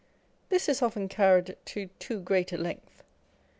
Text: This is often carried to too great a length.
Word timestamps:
This 0.49 0.67
is 0.67 0.81
often 0.81 1.07
carried 1.07 1.57
to 1.65 1.87
too 1.99 2.21
great 2.21 2.51
a 2.51 2.57
length. 2.57 3.03